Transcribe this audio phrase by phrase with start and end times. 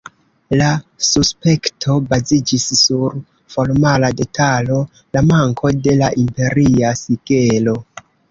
[0.59, 0.67] La
[1.07, 3.13] suspekto baziĝis sur
[3.57, 4.79] formala detalo:
[5.17, 7.77] "la manko de la imperia sigelo.